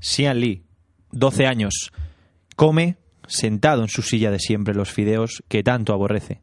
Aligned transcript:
Xian 0.00 0.40
Li, 0.40 0.64
12 1.12 1.46
años, 1.46 1.92
come 2.56 2.96
sentado 3.26 3.82
en 3.82 3.88
su 3.88 4.02
silla 4.02 4.30
de 4.30 4.38
siempre 4.38 4.74
los 4.74 4.90
fideos 4.90 5.42
que 5.48 5.62
tanto 5.62 5.92
aborrece. 5.92 6.40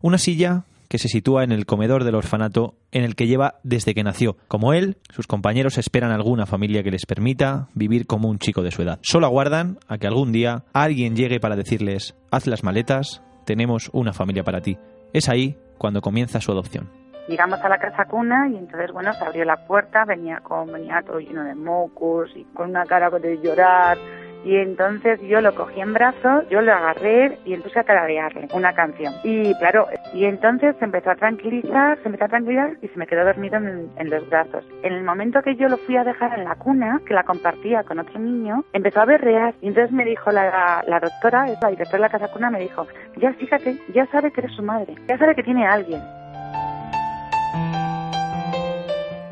Una 0.00 0.18
silla 0.18 0.64
que 0.88 0.98
se 0.98 1.08
sitúa 1.08 1.44
en 1.44 1.52
el 1.52 1.66
comedor 1.66 2.04
del 2.04 2.14
orfanato 2.14 2.76
en 2.92 3.04
el 3.04 3.14
que 3.14 3.26
lleva 3.26 3.60
desde 3.62 3.94
que 3.94 4.02
nació. 4.02 4.36
Como 4.48 4.72
él, 4.72 4.96
sus 5.14 5.26
compañeros 5.26 5.76
esperan 5.76 6.12
alguna 6.12 6.46
familia 6.46 6.82
que 6.82 6.90
les 6.90 7.04
permita 7.04 7.68
vivir 7.74 8.06
como 8.06 8.28
un 8.28 8.38
chico 8.38 8.62
de 8.62 8.70
su 8.70 8.82
edad. 8.82 8.98
Solo 9.02 9.26
aguardan 9.26 9.78
a 9.86 9.98
que 9.98 10.06
algún 10.06 10.32
día 10.32 10.64
alguien 10.72 11.14
llegue 11.14 11.40
para 11.40 11.56
decirles, 11.56 12.14
haz 12.30 12.46
las 12.46 12.64
maletas, 12.64 13.22
tenemos 13.44 13.90
una 13.92 14.12
familia 14.12 14.44
para 14.44 14.62
ti. 14.62 14.78
Es 15.12 15.28
ahí 15.28 15.56
cuando 15.76 16.00
comienza 16.00 16.40
su 16.40 16.52
adopción. 16.52 16.90
Llegamos 17.28 17.60
a 17.62 17.68
la 17.68 17.78
casa 17.78 18.06
cuna 18.06 18.48
y 18.48 18.56
entonces, 18.56 18.92
bueno, 18.92 19.12
se 19.12 19.24
abrió 19.24 19.44
la 19.44 19.66
puerta, 19.66 20.04
venía 20.04 20.40
con, 20.40 20.72
venía 20.72 21.02
todo 21.02 21.20
lleno 21.20 21.44
de 21.44 21.54
mocos 21.54 22.30
y 22.34 22.44
con 22.54 22.70
una 22.70 22.84
cara 22.86 23.10
de 23.10 23.38
llorar 23.38 23.98
y 24.44 24.56
entonces 24.56 25.20
yo 25.22 25.40
lo 25.40 25.54
cogí 25.54 25.80
en 25.80 25.92
brazos, 25.92 26.48
yo 26.48 26.60
lo 26.60 26.72
agarré 26.72 27.38
y 27.44 27.54
empecé 27.54 27.80
a 27.80 27.84
tararearle 27.84 28.48
una 28.52 28.72
canción. 28.72 29.12
Y 29.24 29.54
claro, 29.58 29.86
y 30.14 30.24
entonces 30.24 30.76
se 30.78 30.84
empezó 30.84 31.10
a 31.10 31.16
tranquilizar, 31.16 31.98
se 31.98 32.08
empezó 32.08 32.24
a 32.24 32.28
tranquilizar 32.28 32.76
y 32.80 32.88
se 32.88 32.98
me 32.98 33.06
quedó 33.06 33.24
dormido 33.24 33.56
en, 33.56 34.10
los 34.10 34.28
brazos. 34.28 34.64
En 34.82 34.92
el 34.92 35.04
momento 35.04 35.42
que 35.42 35.56
yo 35.56 35.68
lo 35.68 35.76
fui 35.78 35.96
a 35.96 36.04
dejar 36.04 36.38
en 36.38 36.44
la 36.44 36.54
cuna, 36.54 37.00
que 37.06 37.14
la 37.14 37.24
compartía 37.24 37.82
con 37.82 37.98
otro 37.98 38.18
niño, 38.18 38.64
empezó 38.72 39.00
a 39.00 39.06
berrear 39.06 39.54
y 39.60 39.68
entonces 39.68 39.92
me 39.92 40.04
dijo 40.04 40.30
la, 40.30 40.82
la 40.86 41.00
doctora, 41.00 41.46
la 41.60 41.68
directora 41.68 41.98
de 41.98 41.98
la 41.98 42.08
casa 42.08 42.32
cuna, 42.32 42.50
me 42.50 42.60
dijo, 42.60 42.86
ya 43.16 43.32
fíjate, 43.34 43.76
ya 43.92 44.06
sabe 44.06 44.30
que 44.30 44.40
eres 44.40 44.54
su 44.54 44.62
madre, 44.62 44.94
ya 45.08 45.18
sabe 45.18 45.34
que 45.34 45.42
tiene 45.42 45.66
a 45.66 45.74
alguien. 45.74 46.00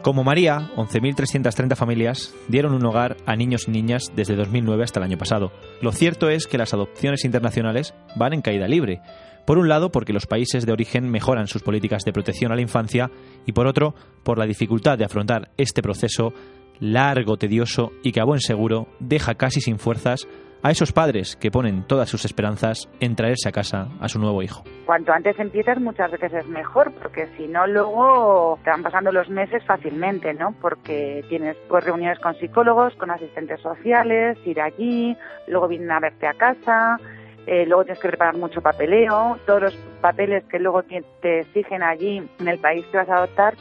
Como 0.07 0.23
María, 0.23 0.71
11.330 0.77 1.75
familias 1.75 2.33
dieron 2.47 2.75
un 2.75 2.87
hogar 2.87 3.17
a 3.27 3.35
niños 3.35 3.67
y 3.67 3.73
niñas 3.73 4.13
desde 4.15 4.37
2009 4.37 4.85
hasta 4.85 5.01
el 5.01 5.05
año 5.05 5.19
pasado. 5.19 5.51
Lo 5.83 5.91
cierto 5.91 6.31
es 6.31 6.47
que 6.47 6.59
las 6.59 6.73
adopciones 6.73 7.25
internacionales 7.25 7.93
van 8.15 8.33
en 8.33 8.41
caída 8.41 8.69
libre. 8.69 9.01
Por 9.49 9.59
un 9.59 9.69
lado, 9.69 9.91
porque 9.91 10.13
los 10.13 10.29
países 10.29 10.65
de 10.65 10.71
origen 10.71 11.11
mejoran 11.11 11.49
sus 11.49 11.65
políticas 11.65 12.05
de 12.05 12.13
protección 12.13 12.53
a 12.53 12.55
la 12.55 12.61
infancia 12.61 13.11
y 13.47 13.53
por 13.53 13.67
otro, 13.67 13.97
por 14.23 14.39
la 14.39 14.47
dificultad 14.47 14.97
de 14.97 15.07
afrontar 15.07 15.51
este 15.57 15.83
proceso 15.83 16.33
largo, 16.79 17.37
tedioso 17.37 17.91
y 18.05 18.13
que 18.13 18.21
a 18.21 18.25
buen 18.25 18.41
seguro 18.41 18.87
deja 19.01 19.35
casi 19.35 19.61
sin 19.61 19.81
fuerzas 19.81 20.29
a 20.67 20.73
esos 20.73 20.91
padres 20.91 21.37
que 21.37 21.53
ponen 21.53 21.85
todas 21.85 22.09
sus 22.09 22.25
esperanzas 22.25 22.89
en 22.99 23.15
traerse 23.15 23.49
a 23.49 23.53
casa 23.53 23.87
a 24.01 24.09
su 24.09 24.19
nuevo 24.19 24.43
hijo. 24.43 24.65
Cuanto 24.85 25.13
antes 25.13 25.39
empiezas 25.39 25.79
muchas 25.79 26.11
veces 26.11 26.33
es 26.35 26.49
mejor, 26.49 26.93
porque 27.01 27.29
si 27.37 27.47
no 27.47 27.69
luego 27.69 28.59
te 28.65 28.71
van 28.71 28.83
pasando 28.83 29.13
los 29.13 29.29
meses 29.29 29.63
fácilmente, 29.65 30.35
¿no? 30.35 30.57
Porque 30.61 31.25
tienes 31.29 31.57
pues 31.69 31.85
reuniones 31.85 32.19
con 32.19 32.35
psicólogos, 32.35 32.97
con 32.97 33.13
asistentes 33.13 33.61
sociales, 33.61 34.39
ir 34.45 34.61
allí, 34.61 35.17
luego 35.47 35.69
vienen 35.69 35.93
a 35.93 36.01
verte 36.01 36.27
a 36.27 36.35
casa, 36.35 36.99
eh, 37.47 37.65
luego 37.65 37.85
tienes 37.85 38.01
que 38.01 38.09
preparar 38.09 38.37
mucho 38.37 38.61
papeleo, 38.61 39.39
todos 39.47 39.63
los 39.63 39.77
papeles 40.01 40.43
que 40.51 40.59
luego 40.59 40.83
te 40.83 41.43
exigen 41.43 41.85
allí 41.85 42.29
en 42.41 42.49
el 42.49 42.59
país 42.59 42.85
que 42.91 42.97
vas 42.97 43.09
a 43.09 43.19
adoptar, 43.19 43.55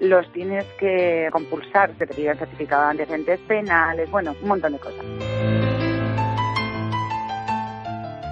los 0.00 0.26
tienes 0.32 0.64
que 0.80 1.28
compulsar, 1.32 1.90
se 1.98 2.06
te 2.06 2.14
piden 2.14 2.38
certificado 2.38 2.84
de 2.84 2.90
antecedentes 2.92 3.40
penales, 3.40 4.10
bueno, 4.10 4.34
un 4.40 4.48
montón 4.48 4.72
de 4.72 4.78
cosas. 4.78 5.65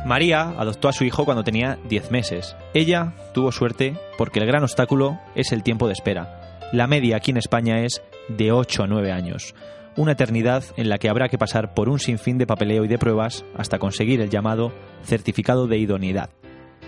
María 0.04 0.50
adoptó 0.58 0.88
a 0.88 0.92
su 0.92 1.04
hijo 1.04 1.24
cuando 1.24 1.44
tenía 1.44 1.78
10 1.88 2.10
meses. 2.10 2.56
Ella 2.74 3.14
tuvo 3.32 3.52
suerte 3.52 3.96
porque 4.18 4.38
el 4.38 4.46
gran 4.46 4.62
obstáculo 4.62 5.18
es 5.34 5.50
el 5.50 5.62
tiempo 5.62 5.86
de 5.86 5.94
espera. 5.94 6.60
La 6.72 6.86
media 6.86 7.16
aquí 7.16 7.30
en 7.30 7.38
España 7.38 7.80
es 7.84 8.02
de 8.28 8.52
8 8.52 8.82
a 8.82 8.86
9 8.86 9.12
años. 9.12 9.54
Una 9.96 10.12
eternidad 10.12 10.62
en 10.76 10.90
la 10.90 10.98
que 10.98 11.08
habrá 11.08 11.30
que 11.30 11.38
pasar 11.38 11.72
por 11.72 11.88
un 11.88 12.00
sinfín 12.00 12.36
de 12.36 12.46
papeleo 12.46 12.84
y 12.84 12.88
de 12.88 12.98
pruebas 12.98 13.46
hasta 13.56 13.78
conseguir 13.78 14.20
el 14.20 14.28
llamado 14.28 14.72
certificado 15.04 15.66
de 15.68 15.78
idoneidad. 15.78 16.28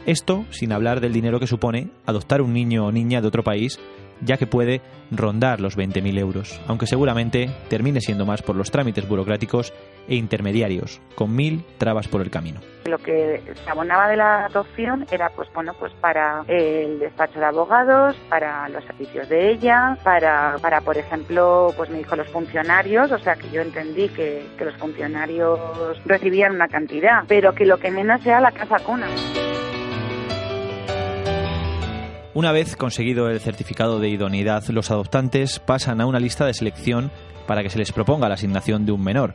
Esto 0.04 0.44
sin 0.50 0.72
hablar 0.72 1.00
del 1.00 1.14
dinero 1.14 1.40
que 1.40 1.46
supone 1.46 1.88
adoptar 2.04 2.42
un 2.42 2.52
niño 2.52 2.84
o 2.84 2.92
niña 2.92 3.22
de 3.22 3.28
otro 3.28 3.42
país 3.42 3.80
ya 4.20 4.36
que 4.36 4.46
puede 4.46 4.80
rondar 5.10 5.60
los 5.60 5.76
20.000 5.76 6.18
euros, 6.18 6.60
aunque 6.66 6.86
seguramente 6.86 7.50
termine 7.68 8.00
siendo 8.00 8.26
más 8.26 8.42
por 8.42 8.56
los 8.56 8.70
trámites 8.70 9.08
burocráticos 9.08 9.72
e 10.08 10.16
intermediarios, 10.16 11.00
con 11.14 11.34
mil 11.34 11.64
trabas 11.78 12.08
por 12.08 12.20
el 12.22 12.30
camino. 12.30 12.60
Lo 12.86 12.98
que 12.98 13.42
se 13.52 13.70
abonaba 13.70 14.08
de 14.08 14.16
la 14.16 14.46
adopción 14.46 15.06
era, 15.10 15.30
pues 15.30 15.48
bueno, 15.52 15.74
pues 15.78 15.92
para 16.00 16.44
el 16.46 16.98
despacho 17.00 17.40
de 17.40 17.46
abogados, 17.46 18.16
para 18.28 18.68
los 18.68 18.84
servicios 18.84 19.28
de 19.28 19.50
ella, 19.50 19.98
para, 20.04 20.56
para 20.60 20.80
por 20.80 20.96
ejemplo, 20.96 21.72
pues 21.76 21.90
me 21.90 21.98
dijo 21.98 22.14
los 22.14 22.28
funcionarios, 22.28 23.10
o 23.10 23.18
sea 23.18 23.34
que 23.34 23.50
yo 23.50 23.62
entendí 23.62 24.08
que, 24.08 24.46
que 24.56 24.64
los 24.64 24.76
funcionarios 24.76 25.58
recibían 26.04 26.54
una 26.54 26.68
cantidad, 26.68 27.24
pero 27.26 27.52
que 27.54 27.66
lo 27.66 27.78
que 27.78 27.90
menos 27.90 28.22
sea 28.22 28.40
la 28.40 28.52
casa 28.52 28.78
cuna. 28.78 29.08
Una 32.36 32.52
vez 32.52 32.76
conseguido 32.76 33.30
el 33.30 33.40
certificado 33.40 33.98
de 33.98 34.10
idoneidad, 34.10 34.62
los 34.68 34.90
adoptantes 34.90 35.58
pasan 35.58 36.02
a 36.02 36.06
una 36.06 36.20
lista 36.20 36.44
de 36.44 36.52
selección 36.52 37.10
para 37.46 37.62
que 37.62 37.70
se 37.70 37.78
les 37.78 37.92
proponga 37.92 38.28
la 38.28 38.34
asignación 38.34 38.84
de 38.84 38.92
un 38.92 39.02
menor. 39.02 39.34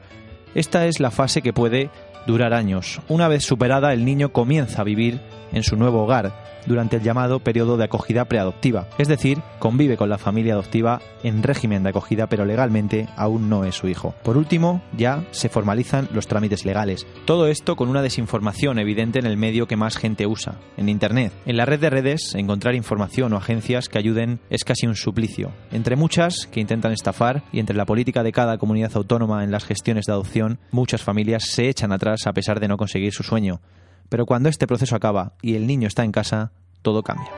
Esta 0.54 0.86
es 0.86 1.00
la 1.00 1.10
fase 1.10 1.42
que 1.42 1.52
puede 1.52 1.90
durar 2.28 2.54
años. 2.54 3.02
Una 3.08 3.28
vez 3.28 3.44
superada, 3.44 3.94
el 3.94 4.06
niño 4.06 4.32
comienza 4.32 4.82
a 4.82 4.86
vivir 4.86 5.22
en 5.52 5.64
su 5.64 5.76
nuevo 5.76 6.04
hogar, 6.04 6.34
durante 6.66 6.98
el 6.98 7.04
llamado 7.04 7.40
periodo 7.40 7.78
de 7.78 7.86
acogida 7.86 8.26
preadoptiva, 8.26 8.88
es 8.98 9.08
decir, 9.08 9.42
convive 9.60 9.98
con 9.98 10.10
la 10.10 10.18
familia 10.18 10.54
adoptiva 10.54 11.02
en 11.24 11.44
régimen 11.44 11.84
de 11.84 11.90
acogida 11.90 12.28
pero 12.28 12.46
legalmente 12.46 13.08
aún 13.16 13.50
no 13.50 13.64
es 13.66 13.76
su 13.76 13.88
hijo. 13.88 14.16
Por 14.24 14.38
último, 14.38 14.82
ya 14.96 15.24
se 15.32 15.50
formalizan 15.50 16.10
los 16.14 16.28
trámites 16.28 16.66
legales. 16.66 17.06
Todo 17.26 17.48
esto 17.48 17.76
con 17.76 17.90
una 17.90 18.02
desinformación 18.02 18.80
evidente 18.80 19.20
en 19.20 19.26
el 19.26 19.38
medio 19.38 19.68
que 19.68 19.78
más 19.78 19.98
gente 19.98 20.28
usa, 20.28 20.56
en 20.78 20.90
Internet. 20.90 21.34
En 21.46 21.58
la 21.58 21.66
red 21.66 21.80
de 21.80 21.90
redes, 21.90 22.36
encontrar 22.36 22.76
información 22.76 23.34
o 23.34 23.38
agencias 23.38 23.90
que 23.90 24.00
ayuden 24.00 24.40
es 24.50 24.64
casi 24.64 24.88
un 24.88 24.96
suplicio. 24.96 25.52
Entre 25.72 25.96
muchas 25.96 26.48
que 26.48 26.60
intentan 26.60 26.92
estafar 26.92 27.44
y 27.52 27.60
entre 27.60 27.76
la 27.76 27.86
política 27.86 28.24
de 28.24 28.32
cada 28.32 28.58
comunidad 28.58 28.92
autónoma 28.96 29.44
en 29.44 29.52
las 29.52 29.66
gestiones 29.66 30.06
de 30.06 30.14
adopción, 30.14 30.60
muchas 30.72 31.04
familias 31.04 31.44
se 31.52 31.70
echan 31.70 31.92
atrás 31.92 32.11
a 32.26 32.34
pesar 32.34 32.60
de 32.60 32.68
no 32.68 32.78
conseguir 32.78 33.14
su 33.14 33.24
sueño. 33.24 33.62
Pero 34.10 34.26
cuando 34.26 34.50
este 34.50 34.68
proceso 34.68 34.96
acaba 34.96 35.34
y 35.42 35.56
el 35.56 35.68
niño 35.68 35.88
está 35.88 36.04
en 36.04 36.12
casa, 36.12 36.52
todo 36.82 37.04
cambia. 37.04 37.32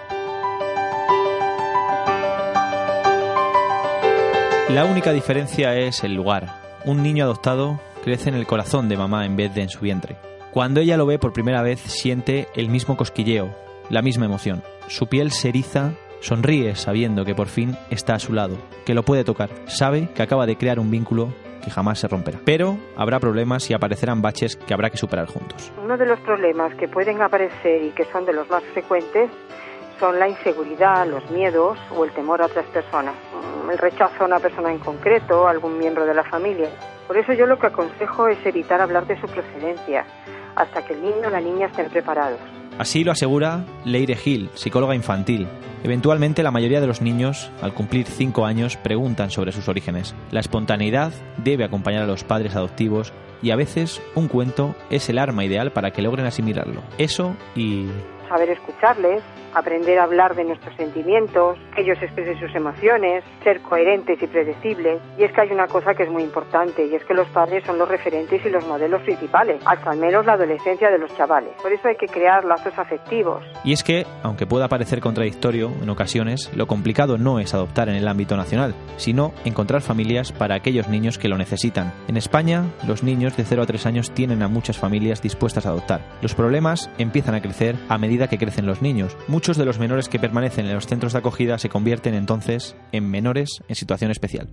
La 4.70 4.86
única 4.86 5.12
diferencia 5.12 5.78
es 5.78 6.04
el 6.04 6.16
lugar. 6.16 6.82
Un 6.86 7.04
niño 7.04 7.26
adoptado 7.26 7.80
crece 8.04 8.30
en 8.30 8.36
el 8.36 8.48
corazón 8.48 8.90
de 8.90 8.98
mamá 8.98 9.26
en 9.26 9.36
vez 9.36 9.54
de 9.54 9.62
en 9.62 9.70
su 9.70 9.82
vientre. 9.82 10.18
Cuando 10.52 10.80
ella 10.80 10.98
lo 10.98 11.06
ve 11.06 11.20
por 11.20 11.34
primera 11.34 11.62
vez 11.62 11.80
siente 11.80 12.48
el 12.56 12.70
mismo 12.70 12.98
cosquilleo, 12.98 13.56
la 13.90 14.02
misma 14.02 14.26
emoción. 14.26 14.64
Su 14.88 15.08
piel 15.08 15.32
se 15.32 15.50
eriza, 15.50 15.94
sonríe 16.22 16.76
sabiendo 16.76 17.26
que 17.26 17.36
por 17.36 17.48
fin 17.48 17.78
está 17.90 18.16
a 18.16 18.20
su 18.20 18.34
lado, 18.34 18.58
que 18.86 18.94
lo 18.94 19.04
puede 19.04 19.24
tocar, 19.24 19.50
sabe 19.68 20.10
que 20.16 20.24
acaba 20.24 20.46
de 20.46 20.58
crear 20.58 20.80
un 20.80 20.90
vínculo 20.90 21.34
que 21.64 21.72
jamás 21.72 22.00
se 22.00 22.08
romperá. 22.08 22.40
Pero 22.44 22.78
habrá 22.98 23.20
problemas 23.20 23.70
y 23.70 23.74
aparecerán 23.74 24.22
baches 24.22 24.56
que 24.56 24.74
habrá 24.74 24.90
que 24.90 24.98
superar 24.98 25.28
juntos. 25.28 25.72
Uno 25.82 25.98
de 25.98 26.06
los 26.06 26.20
problemas 26.20 26.76
que 26.76 26.88
pueden 26.88 27.22
aparecer 27.22 27.84
y 27.84 27.92
que 27.92 28.06
son 28.06 28.26
de 28.26 28.34
los 28.34 28.50
más 28.50 28.64
frecuentes 28.74 29.30
son 30.00 30.20
la 30.20 30.28
inseguridad, 30.28 31.08
los 31.08 31.30
miedos 31.32 31.78
o 31.96 32.04
el 32.04 32.12
temor 32.12 32.42
a 32.42 32.48
otras 32.48 32.66
personas, 32.66 33.16
mm, 33.16 33.72
el 33.72 33.78
rechazo 33.78 34.24
a 34.24 34.26
una 34.26 34.40
persona 34.40 34.72
en 34.72 34.80
concreto, 34.80 35.48
a 35.48 35.52
algún 35.52 35.78
miembro 35.78 36.06
de 36.06 36.14
la 36.14 36.24
familia. 36.24 36.70
Por 37.08 37.18
eso 37.18 37.34
yo 37.34 37.46
lo 37.46 37.58
que 37.60 37.68
aconsejo 37.68 38.28
es 38.28 38.44
evitar 38.46 38.82
hablar 38.82 39.06
de 39.08 39.20
su 39.22 39.28
procedencia 39.28 40.06
hasta 40.56 40.84
que 40.86 40.94
el 40.94 41.02
niño 41.02 41.28
o 41.28 41.30
la 41.30 41.42
niña 41.42 41.68
estén 41.68 41.90
preparados. 41.90 42.40
Así 42.78 43.04
lo 43.04 43.12
asegura 43.12 43.66
Leire 43.86 44.16
Gil, 44.16 44.50
psicóloga 44.56 44.96
infantil. 44.96 45.48
Eventualmente 45.84 46.44
la 46.44 46.52
mayoría 46.52 46.82
de 46.82 46.88
los 46.88 47.02
niños, 47.02 47.52
al 47.62 47.74
cumplir 47.74 48.06
5 48.08 48.46
años, 48.46 48.78
preguntan 48.78 49.30
sobre 49.30 49.52
sus 49.52 49.68
orígenes. 49.68 50.16
La 50.32 50.40
espontaneidad 50.40 51.14
debe 51.38 51.66
acompañar 51.66 52.04
a 52.04 52.08
los 52.08 52.24
padres 52.24 52.56
adoptivos 52.56 53.14
y 53.42 53.52
a 53.52 53.56
veces 53.58 54.02
un 54.16 54.28
cuento 54.28 54.76
es 54.90 55.10
el 55.10 55.20
arma 55.20 55.44
ideal 55.46 55.72
para 55.72 55.92
que 55.92 56.02
logren 56.02 56.26
asimilarlo. 56.26 56.82
Eso 56.98 57.36
y... 57.56 57.86
Saber 58.34 58.50
escucharles, 58.50 59.22
aprender 59.54 60.00
a 60.00 60.06
hablar 60.06 60.36
de 60.36 60.44
nuestros 60.44 60.76
sentimientos, 60.76 61.56
que 61.76 61.84
ellos 61.84 62.02
expresen 62.02 62.40
sus 62.40 62.56
emociones, 62.56 63.24
ser 63.44 63.62
coherentes 63.62 64.20
y 64.24 64.26
predecibles. 64.26 65.00
Y 65.20 65.24
es 65.24 65.32
que 65.32 65.42
hay 65.42 65.52
una 65.52 65.68
cosa 65.68 65.94
que 65.94 66.02
es 66.02 66.10
muy 66.10 66.24
importante 66.24 66.84
y 66.84 66.96
es 66.96 67.06
que 67.06 67.14
los 67.14 67.28
padres 67.28 67.64
son 67.64 67.78
los 67.78 67.88
referentes 67.88 68.44
y 68.44 68.50
los 68.50 68.66
modelos 68.68 69.04
principales, 69.04 69.62
hasta 69.68 69.92
al 69.92 70.00
menos 70.00 70.26
la 70.26 70.34
adolescencia 70.34 70.90
de 70.90 70.98
los 70.98 71.16
chavales. 71.16 71.52
Por 71.62 71.72
eso 71.72 71.88
hay 71.88 71.96
que 71.96 72.08
crear 72.08 72.44
lazos 72.44 72.74
afectivos. 72.76 73.44
Y 73.64 73.74
es 73.74 73.84
que, 73.84 74.08
aunque 74.24 74.48
pueda 74.48 74.68
parecer 74.68 75.00
contradictorio 75.00 75.72
en 75.80 75.90
ocasiones, 75.92 76.52
lo 76.56 76.66
complicado 76.66 77.20
no 77.20 77.40
es 77.40 77.54
adoptar 77.54 77.88
en 77.88 77.96
el 77.96 78.08
ámbito 78.08 78.36
nacional, 78.36 78.74
sino 78.98 79.32
encontrar 79.46 79.82
familias 79.82 80.32
para 80.32 80.56
aquellos 80.56 80.88
niños 80.88 81.20
que 81.20 81.30
lo 81.30 81.38
necesitan. 81.38 81.94
En 82.08 82.18
España, 82.18 82.64
los 82.88 83.04
niños 83.04 83.38
de 83.38 83.44
0 83.44 83.62
a 83.62 83.66
3 83.68 83.86
años 83.86 84.12
tienen 84.12 84.42
a 84.42 84.48
muchas 84.48 84.80
familias 84.80 85.22
dispuestas 85.22 85.68
a 85.68 85.70
adoptar. 85.70 86.02
Los 86.24 86.34
problemas 86.34 86.90
empiezan 86.98 87.36
a 87.36 87.42
crecer 87.42 87.76
a 87.90 88.00
que 88.28 88.38
crecen 88.38 88.66
los 88.66 88.82
niños. 88.82 89.16
Muchos 89.28 89.58
de 89.58 89.66
los 89.66 89.80
menores 89.80 90.10
que 90.10 90.20
permanecen 90.20 90.66
en 90.66 90.76
los 90.76 90.88
centros 90.88 91.14
de 91.14 91.20
acogida 91.20 91.58
se 91.58 91.70
convierten 91.70 92.14
entonces 92.14 92.76
en 92.92 93.10
menores 93.10 93.62
en 93.68 93.76
situación 93.76 94.12
especial. 94.12 94.50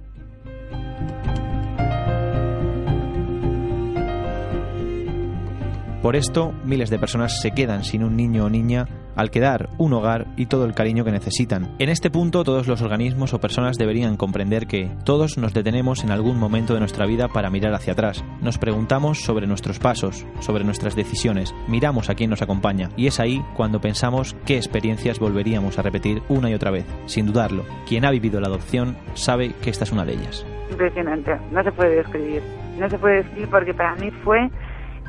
Por 6.02 6.16
esto, 6.16 6.54
miles 6.64 6.88
de 6.88 6.98
personas 6.98 7.42
se 7.42 7.50
quedan 7.50 7.84
sin 7.84 8.02
un 8.02 8.16
niño 8.16 8.46
o 8.46 8.50
niña 8.50 8.86
al 9.16 9.30
quedar 9.30 9.68
un 9.76 9.92
hogar 9.92 10.28
y 10.38 10.46
todo 10.46 10.64
el 10.64 10.72
cariño 10.72 11.04
que 11.04 11.10
necesitan. 11.10 11.74
En 11.78 11.90
este 11.90 12.10
punto 12.10 12.42
todos 12.42 12.66
los 12.68 12.80
organismos 12.80 13.34
o 13.34 13.40
personas 13.40 13.76
deberían 13.76 14.16
comprender 14.16 14.66
que 14.66 14.90
todos 15.04 15.36
nos 15.36 15.52
detenemos 15.52 16.02
en 16.02 16.10
algún 16.10 16.38
momento 16.38 16.72
de 16.72 16.80
nuestra 16.80 17.04
vida 17.04 17.28
para 17.28 17.50
mirar 17.50 17.74
hacia 17.74 17.92
atrás. 17.92 18.24
Nos 18.40 18.56
preguntamos 18.56 19.20
sobre 19.20 19.46
nuestros 19.46 19.78
pasos, 19.78 20.26
sobre 20.38 20.64
nuestras 20.64 20.96
decisiones, 20.96 21.54
miramos 21.68 22.08
a 22.08 22.14
quién 22.14 22.30
nos 22.30 22.40
acompaña 22.40 22.88
y 22.96 23.06
es 23.06 23.20
ahí 23.20 23.44
cuando 23.54 23.82
pensamos 23.82 24.34
qué 24.46 24.56
experiencias 24.56 25.18
volveríamos 25.18 25.78
a 25.78 25.82
repetir 25.82 26.22
una 26.30 26.48
y 26.48 26.54
otra 26.54 26.70
vez. 26.70 26.86
Sin 27.04 27.26
dudarlo, 27.26 27.64
quien 27.86 28.06
ha 28.06 28.10
vivido 28.10 28.40
la 28.40 28.48
adopción 28.48 28.96
sabe 29.12 29.52
que 29.60 29.68
esta 29.68 29.84
es 29.84 29.92
una 29.92 30.06
de 30.06 30.14
ellas. 30.14 30.46
Impresionante, 30.70 31.32
no 31.50 31.62
se 31.62 31.72
puede 31.72 31.96
describir. 31.96 32.42
No 32.78 32.88
se 32.88 32.98
puede 32.98 33.16
describir 33.16 33.50
porque 33.50 33.74
para 33.74 33.96
mí 33.96 34.10
fue 34.24 34.48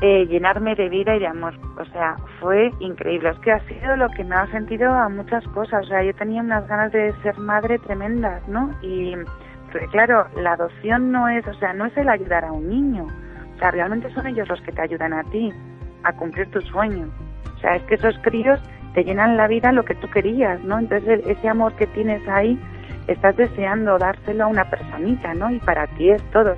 eh, 0.02 0.26
llenarme 0.26 0.74
de 0.74 0.88
vida 0.88 1.14
y 1.14 1.20
de 1.20 1.28
amor. 1.28 1.54
O 1.78 1.84
sea, 1.86 2.16
fue 2.40 2.72
increíble. 2.80 3.30
Es 3.30 3.38
que 3.38 3.52
ha 3.52 3.60
sido 3.68 3.96
lo 3.96 4.08
que 4.10 4.24
me 4.24 4.34
ha 4.34 4.46
sentido 4.48 4.92
a 4.92 5.08
muchas 5.08 5.46
cosas. 5.48 5.84
O 5.84 5.88
sea, 5.88 6.02
yo 6.02 6.12
tenía 6.14 6.42
unas 6.42 6.66
ganas 6.66 6.90
de 6.90 7.14
ser 7.22 7.38
madre 7.38 7.78
tremendas, 7.78 8.46
¿no? 8.48 8.74
Y 8.82 9.14
claro, 9.92 10.26
la 10.36 10.54
adopción 10.54 11.12
no 11.12 11.28
es, 11.28 11.46
o 11.46 11.54
sea, 11.54 11.72
no 11.72 11.86
es 11.86 11.96
el 11.96 12.08
ayudar 12.08 12.44
a 12.44 12.50
un 12.50 12.68
niño. 12.68 13.06
O 13.54 13.58
sea, 13.58 13.70
realmente 13.70 14.12
son 14.12 14.26
ellos 14.26 14.48
los 14.48 14.60
que 14.62 14.72
te 14.72 14.82
ayudan 14.82 15.12
a 15.12 15.22
ti 15.24 15.52
a 16.02 16.12
cumplir 16.12 16.50
tu 16.50 16.60
sueño. 16.62 17.08
O 17.54 17.58
sea, 17.60 17.76
es 17.76 17.82
que 17.84 17.94
esos 17.94 18.18
críos 18.22 18.60
te 18.94 19.04
llenan 19.04 19.36
la 19.36 19.46
vida 19.46 19.70
lo 19.70 19.84
que 19.84 19.94
tú 19.94 20.10
querías, 20.10 20.60
¿no? 20.64 20.80
Entonces, 20.80 21.24
ese 21.28 21.48
amor 21.48 21.74
que 21.76 21.86
tienes 21.86 22.26
ahí, 22.28 22.58
estás 23.06 23.36
deseando 23.36 23.98
dárselo 23.98 24.44
a 24.44 24.48
una 24.48 24.68
personita, 24.68 25.32
¿no? 25.34 25.48
Y 25.48 25.60
para 25.60 25.86
ti 25.86 26.10
es 26.10 26.22
todo. 26.32 26.56